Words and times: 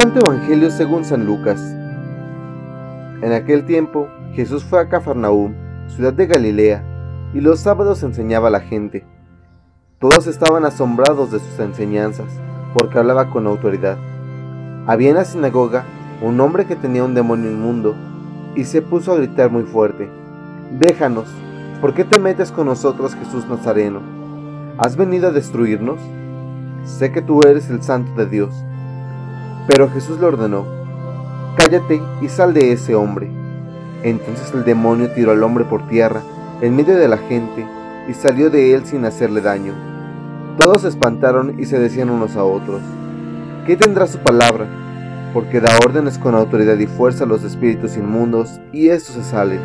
Santo 0.00 0.20
Evangelio 0.20 0.70
según 0.70 1.04
San 1.04 1.26
Lucas. 1.26 1.60
En 3.20 3.34
aquel 3.34 3.66
tiempo 3.66 4.08
Jesús 4.32 4.64
fue 4.64 4.80
a 4.80 4.88
Cafarnaúm, 4.88 5.52
ciudad 5.88 6.14
de 6.14 6.26
Galilea, 6.26 6.82
y 7.34 7.42
los 7.42 7.60
sábados 7.60 8.02
enseñaba 8.02 8.48
a 8.48 8.50
la 8.50 8.60
gente. 8.60 9.04
Todos 9.98 10.26
estaban 10.26 10.64
asombrados 10.64 11.30
de 11.32 11.38
sus 11.38 11.58
enseñanzas, 11.58 12.32
porque 12.72 12.98
hablaba 12.98 13.28
con 13.28 13.46
autoridad. 13.46 13.98
Había 14.86 15.10
en 15.10 15.16
la 15.16 15.26
sinagoga 15.26 15.84
un 16.22 16.40
hombre 16.40 16.64
que 16.64 16.76
tenía 16.76 17.04
un 17.04 17.12
demonio 17.12 17.50
inmundo, 17.50 17.94
y 18.56 18.64
se 18.64 18.80
puso 18.80 19.12
a 19.12 19.16
gritar 19.16 19.50
muy 19.50 19.64
fuerte, 19.64 20.08
Déjanos, 20.78 21.28
¿por 21.82 21.92
qué 21.92 22.04
te 22.04 22.18
metes 22.18 22.52
con 22.52 22.64
nosotros, 22.64 23.14
Jesús 23.16 23.46
Nazareno? 23.46 24.00
¿Has 24.78 24.96
venido 24.96 25.28
a 25.28 25.32
destruirnos? 25.32 26.00
Sé 26.86 27.12
que 27.12 27.20
tú 27.20 27.42
eres 27.42 27.68
el 27.68 27.82
santo 27.82 28.14
de 28.14 28.24
Dios. 28.24 28.64
Pero 29.70 29.88
Jesús 29.88 30.18
le 30.18 30.26
ordenó, 30.26 30.64
Cállate 31.56 32.02
y 32.20 32.28
sal 32.28 32.52
de 32.52 32.72
ese 32.72 32.96
hombre. 32.96 33.30
Entonces 34.02 34.52
el 34.52 34.64
demonio 34.64 35.12
tiró 35.12 35.30
al 35.30 35.44
hombre 35.44 35.64
por 35.64 35.86
tierra, 35.86 36.22
en 36.60 36.74
medio 36.74 36.96
de 36.96 37.06
la 37.06 37.18
gente, 37.18 37.64
y 38.08 38.14
salió 38.14 38.50
de 38.50 38.74
él 38.74 38.84
sin 38.84 39.04
hacerle 39.04 39.40
daño. 39.40 39.72
Todos 40.58 40.82
se 40.82 40.88
espantaron 40.88 41.60
y 41.60 41.66
se 41.66 41.78
decían 41.78 42.10
unos 42.10 42.34
a 42.34 42.42
otros, 42.42 42.82
¿qué 43.64 43.76
tendrá 43.76 44.08
su 44.08 44.18
palabra? 44.18 44.66
Porque 45.32 45.60
da 45.60 45.70
órdenes 45.84 46.18
con 46.18 46.34
autoridad 46.34 46.76
y 46.76 46.88
fuerza 46.88 47.22
a 47.22 47.28
los 47.28 47.44
espíritus 47.44 47.96
inmundos, 47.96 48.60
y 48.72 48.88
estos 48.88 49.14
se 49.14 49.22
salen. 49.22 49.60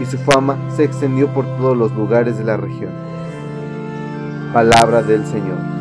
Y 0.00 0.06
su 0.06 0.16
fama 0.16 0.56
se 0.74 0.84
extendió 0.84 1.28
por 1.34 1.44
todos 1.58 1.76
los 1.76 1.92
lugares 1.92 2.38
de 2.38 2.44
la 2.44 2.56
región. 2.56 2.92
Palabra 4.54 5.02
del 5.02 5.26
Señor. 5.26 5.73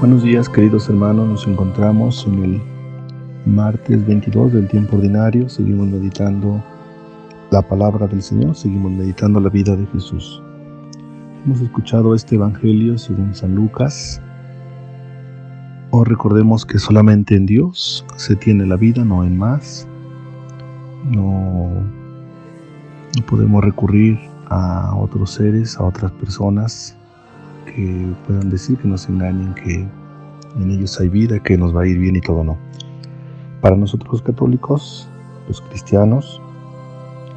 Buenos 0.00 0.22
días 0.22 0.48
queridos 0.48 0.88
hermanos, 0.88 1.28
nos 1.28 1.46
encontramos 1.46 2.26
en 2.26 2.42
el 2.42 2.62
martes 3.44 4.06
22 4.06 4.54
del 4.54 4.66
tiempo 4.66 4.96
ordinario, 4.96 5.46
seguimos 5.50 5.88
meditando 5.88 6.64
la 7.50 7.60
palabra 7.60 8.06
del 8.06 8.22
Señor, 8.22 8.56
seguimos 8.56 8.92
meditando 8.92 9.38
la 9.40 9.50
vida 9.50 9.76
de 9.76 9.84
Jesús. 9.88 10.42
Hemos 11.44 11.60
escuchado 11.60 12.14
este 12.14 12.36
Evangelio 12.36 12.96
según 12.96 13.34
San 13.34 13.54
Lucas, 13.54 14.22
o 15.90 16.02
recordemos 16.02 16.64
que 16.64 16.78
solamente 16.78 17.36
en 17.36 17.44
Dios 17.44 18.06
se 18.16 18.34
tiene 18.36 18.64
la 18.64 18.76
vida, 18.76 19.04
no 19.04 19.22
en 19.22 19.36
más. 19.36 19.86
No, 21.10 21.68
no 23.18 23.26
podemos 23.26 23.62
recurrir 23.62 24.18
a 24.48 24.94
otros 24.96 25.32
seres, 25.32 25.76
a 25.76 25.84
otras 25.84 26.10
personas 26.12 26.96
que 27.74 28.12
puedan 28.26 28.50
decir 28.50 28.76
que 28.78 28.88
nos 28.88 29.08
engañen, 29.08 29.54
que 29.54 29.86
en 30.56 30.70
ellos 30.70 30.98
hay 31.00 31.08
vida, 31.08 31.38
que 31.38 31.56
nos 31.56 31.74
va 31.74 31.82
a 31.82 31.86
ir 31.86 31.98
bien 31.98 32.16
y 32.16 32.20
todo 32.20 32.44
no. 32.44 32.56
Para 33.60 33.76
nosotros 33.76 34.12
los 34.12 34.22
católicos, 34.22 35.08
los 35.48 35.60
cristianos, 35.60 36.40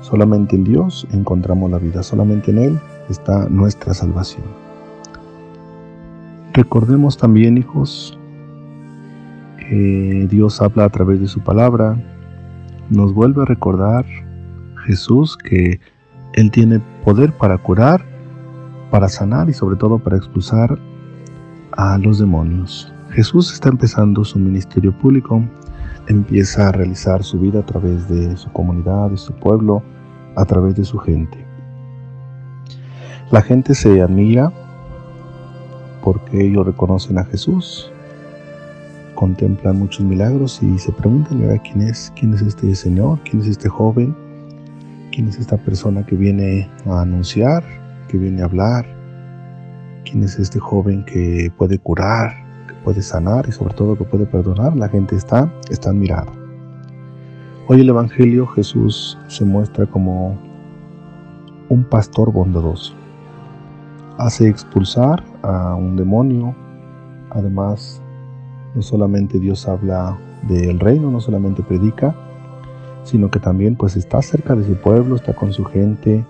solamente 0.01 0.55
en 0.55 0.63
Dios 0.63 1.07
encontramos 1.11 1.69
la 1.71 1.77
vida, 1.77 2.03
solamente 2.03 2.51
en 2.51 2.57
Él 2.57 2.79
está 3.09 3.47
nuestra 3.49 3.93
salvación. 3.93 4.43
Recordemos 6.53 7.17
también, 7.17 7.57
hijos, 7.57 8.17
Dios 9.69 10.61
habla 10.61 10.85
a 10.85 10.89
través 10.89 11.19
de 11.19 11.27
su 11.27 11.39
palabra, 11.39 11.97
nos 12.89 13.13
vuelve 13.13 13.41
a 13.41 13.45
recordar 13.45 14.05
Jesús 14.85 15.35
que 15.37 15.79
Él 16.33 16.51
tiene 16.51 16.79
poder 17.03 17.33
para 17.33 17.57
curar, 17.57 18.05
para 18.93 19.09
sanar 19.09 19.49
y 19.49 19.53
sobre 19.53 19.75
todo 19.75 19.97
para 19.97 20.17
expulsar 20.17 20.77
a 21.71 21.97
los 21.97 22.19
demonios. 22.19 22.93
Jesús 23.09 23.51
está 23.51 23.69
empezando 23.69 24.23
su 24.23 24.37
ministerio 24.37 24.95
público, 24.95 25.43
empieza 26.07 26.67
a 26.67 26.71
realizar 26.73 27.23
su 27.23 27.39
vida 27.39 27.61
a 27.61 27.65
través 27.65 28.07
de 28.07 28.37
su 28.37 28.51
comunidad, 28.51 29.09
de 29.09 29.17
su 29.17 29.33
pueblo, 29.33 29.81
a 30.35 30.45
través 30.45 30.75
de 30.75 30.85
su 30.85 30.99
gente. 30.99 31.43
La 33.31 33.41
gente 33.41 33.73
se 33.73 33.99
admira 33.99 34.53
porque 36.03 36.45
ellos 36.45 36.63
reconocen 36.63 37.17
a 37.17 37.23
Jesús, 37.23 37.91
contemplan 39.15 39.79
muchos 39.79 40.05
milagros 40.05 40.61
y 40.61 40.77
se 40.77 40.91
preguntan, 40.91 41.39
¿quién 41.63 41.81
es? 41.81 42.13
¿Quién 42.15 42.35
es 42.35 42.43
este 42.43 42.75
Señor? 42.75 43.17
¿Quién 43.23 43.41
es 43.41 43.47
este 43.47 43.69
joven? 43.69 44.15
¿Quién 45.11 45.29
es 45.29 45.39
esta 45.39 45.57
persona 45.57 46.05
que 46.05 46.15
viene 46.15 46.69
a 46.85 47.01
anunciar, 47.01 47.82
que 48.13 48.19
viene 48.19 48.43
a 48.43 48.45
hablar? 48.45 48.85
¿Quién 50.05 50.21
es 50.21 50.37
este 50.37 50.59
joven 50.59 51.03
que 51.03 51.51
puede 51.57 51.79
curar, 51.79 52.31
que 52.67 52.75
puede 52.83 53.01
sanar 53.01 53.49
y 53.49 53.51
sobre 53.51 53.73
todo 53.73 53.97
que 53.97 54.03
puede 54.03 54.27
perdonar? 54.27 54.75
La 54.75 54.87
gente 54.87 55.15
está, 55.15 55.51
está 55.71 55.89
admirada. 55.89 56.31
Hoy 57.67 57.81
el 57.81 57.89
Evangelio 57.89 58.45
Jesús 58.45 59.17
se 59.29 59.43
muestra 59.45 59.87
como 59.87 60.37
un 61.69 61.83
pastor 61.85 62.31
bondadoso. 62.31 62.93
Hace 64.19 64.47
expulsar 64.47 65.23
a 65.41 65.73
un 65.73 65.95
demonio, 65.95 66.53
además 67.31 67.99
no 68.75 68.83
solamente 68.83 69.39
Dios 69.39 69.67
habla 69.67 70.15
del 70.43 70.79
reino, 70.79 71.09
no 71.09 71.19
solamente 71.19 71.63
predica, 71.63 72.13
sino 73.05 73.31
que 73.31 73.39
también 73.39 73.75
pues 73.75 73.95
está 73.95 74.21
cerca 74.21 74.55
de 74.55 74.65
su 74.65 74.75
pueblo, 74.75 75.15
está 75.15 75.33
con 75.33 75.51
su 75.51 75.65
gente, 75.65 76.23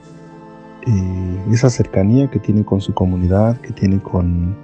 eh, 0.87 1.22
esa 1.51 1.69
cercanía 1.69 2.29
que 2.29 2.39
tiene 2.39 2.63
con 2.63 2.81
su 2.81 2.93
comunidad, 2.93 3.57
que 3.57 3.71
tiene 3.73 3.99
con, 3.99 4.55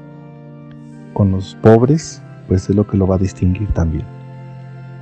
con 1.14 1.32
los 1.32 1.56
pobres, 1.56 2.22
pues 2.48 2.70
es 2.70 2.76
lo 2.76 2.88
que 2.88 2.98
lo 2.98 3.08
va 3.08 3.16
a 3.16 3.20
distinguir 3.20 3.70
también. 3.74 4.06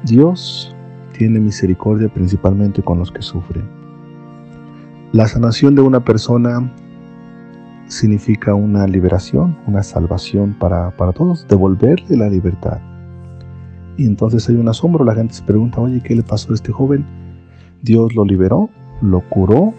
Dios 0.03 0.75
tiene 1.17 1.39
misericordia 1.39 2.09
principalmente 2.09 2.81
con 2.81 2.99
los 2.99 3.11
que 3.11 3.21
sufren. 3.21 3.65
La 5.13 5.27
sanación 5.27 5.75
de 5.75 5.81
una 5.81 6.03
persona 6.03 6.71
significa 7.87 8.53
una 8.53 8.85
liberación, 8.87 9.57
una 9.65 9.83
salvación 9.83 10.53
para, 10.59 10.91
todos, 11.13 11.47
devolverle 11.47 12.17
la 12.17 12.29
libertad. 12.29 12.79
Y 13.97 14.05
entonces 14.05 14.47
hay 14.49 14.55
un 14.55 14.67
asombro, 14.67 15.03
la 15.05 15.15
gente 15.15 15.33
se 15.33 15.43
pregunta, 15.43 15.79
oye, 15.79 16.01
¿qué 16.01 16.15
le 16.15 16.23
pasó 16.23 16.51
a 16.51 16.55
este 16.55 16.71
joven? 16.71 17.05
Dios 17.81 18.13
lo 18.15 18.25
liberó, 18.25 18.69
lo 19.01 19.21
curó, 19.21 19.73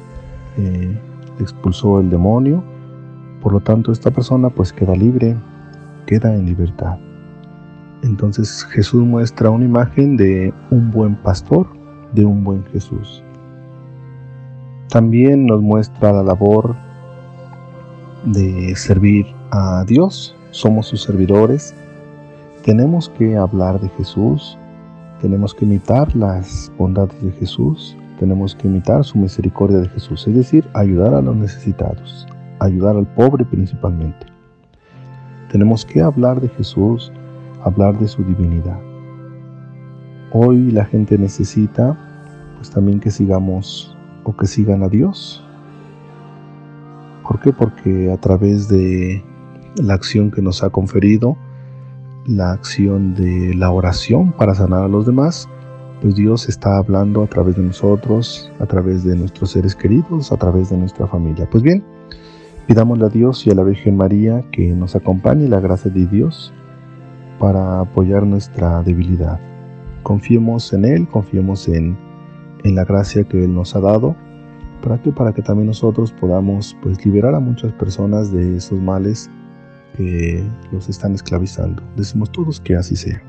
eh, 0.57 0.99
expulsó 1.43 2.01
el 2.01 2.11
demonio, 2.11 2.63
por 3.43 3.53
lo 3.53 3.61
tanto 3.61 3.93
esta 3.93 4.11
persona 4.11 4.51
pues 4.51 4.73
queda 4.73 4.95
libre, 4.95 5.37
queda 6.07 6.35
en 6.35 6.47
libertad. 6.47 6.99
Entonces 8.03 8.65
Jesús 8.65 9.03
muestra 9.05 9.51
una 9.51 9.65
imagen 9.65 10.17
de 10.17 10.53
un 10.71 10.91
buen 10.91 11.17
pastor, 11.17 11.67
de 12.13 12.25
un 12.25 12.45
buen 12.45 12.65
Jesús. 12.67 13.23
También 14.89 15.47
nos 15.47 15.61
muestra 15.61 16.13
la 16.13 16.23
labor 16.23 16.75
de 18.25 18.75
servir 18.77 19.27
a 19.51 19.85
Dios, 19.85 20.35
somos 20.51 20.87
sus 20.87 21.03
servidores, 21.03 21.75
tenemos 22.65 23.09
que 23.11 23.37
hablar 23.37 23.81
de 23.81 23.89
Jesús, 23.91 24.59
tenemos 25.21 25.55
que 25.55 25.65
imitar 25.65 26.15
las 26.17 26.73
bondades 26.79 27.21
de 27.23 27.33
Jesús, 27.33 27.97
tenemos 28.19 28.55
que 28.55 28.69
imitar 28.69 29.05
su 29.05 29.19
misericordia 29.19 29.79
de 29.79 29.89
Jesús, 29.89 30.27
es 30.27 30.35
decir, 30.35 30.69
ayudar 30.75 31.15
a 31.15 31.23
los 31.23 31.37
necesitados, 31.37 32.27
ayudar 32.59 32.97
al 32.97 33.07
pobre 33.07 33.45
principalmente. 33.45 34.27
Tenemos 35.51 35.85
que 35.85 36.03
hablar 36.03 36.41
de 36.41 36.49
Jesús, 36.49 37.13
hablar 37.63 37.99
de 37.99 38.09
su 38.09 38.23
divinidad. 38.25 38.79
Hoy 40.33 40.71
la 40.71 40.85
gente 40.85 41.17
necesita 41.17 41.97
pues 42.57 42.71
también 42.71 43.01
que 43.01 43.11
sigamos 43.11 43.97
o 44.25 44.37
que 44.37 44.47
sigan 44.47 44.83
a 44.83 44.89
Dios, 44.89 45.45
¿Por 47.29 47.41
qué? 47.41 47.53
Porque 47.53 48.11
a 48.11 48.17
través 48.17 48.69
de 48.69 49.23
la 49.77 49.93
acción 49.93 50.31
que 50.31 50.41
nos 50.41 50.63
ha 50.63 50.71
conferido, 50.71 51.37
la 52.25 52.53
acción 52.53 53.15
de 53.15 53.55
la 53.55 53.71
oración 53.71 54.33
para 54.33 54.55
sanar 54.55 54.85
a 54.85 54.89
los 54.89 55.05
demás, 55.05 55.47
pues 56.01 56.15
Dios 56.15 56.49
está 56.49 56.79
hablando 56.79 57.23
a 57.23 57.27
través 57.27 57.57
de 57.57 57.63
nosotros, 57.63 58.51
a 58.59 58.67
través 58.67 59.05
de 59.05 59.17
nuestros 59.17 59.51
seres 59.51 59.75
queridos, 59.75 60.33
a 60.33 60.37
través 60.37 60.71
de 60.71 60.77
nuestra 60.77 61.07
familia. 61.07 61.49
Pues 61.51 61.63
bien, 61.63 61.85
pidámosle 62.67 63.07
a 63.07 63.09
Dios 63.09 63.47
y 63.47 63.51
a 63.51 63.55
la 63.55 63.63
Virgen 63.63 63.97
María 63.97 64.45
que 64.53 64.69
nos 64.73 64.95
acompañe 64.95 65.49
la 65.49 65.61
gracia 65.61 65.91
de 65.91 66.07
Dios 66.07 66.53
para 67.39 67.81
apoyar 67.81 68.25
nuestra 68.25 68.83
debilidad. 68.83 69.41
Confiemos 70.03 70.73
en 70.73 70.85
Él, 70.85 71.09
confiemos 71.09 71.69
en, 71.69 71.97
en 72.65 72.75
la 72.75 72.85
gracia 72.85 73.25
que 73.25 73.45
Él 73.45 73.55
nos 73.55 73.75
ha 73.77 73.81
dado 73.81 74.17
¿Para 74.83 75.03
qué? 75.03 75.11
Para 75.11 75.33
que 75.33 75.43
también 75.43 75.67
nosotros 75.67 76.13
podamos 76.13 76.77
pues 76.83 77.05
liberar 77.05 77.35
a 77.35 77.41
muchas 77.41 77.73
personas 77.73 78.31
de 78.31 78.57
esos 78.57 78.81
males 78.81 79.29
que 79.97 80.45
los 80.71 80.89
están 80.89 81.15
esclavizando. 81.15 81.83
Decimos 81.97 82.31
todos 82.31 82.61
que 82.61 82.77
así 82.77 82.95
sea. 82.95 83.21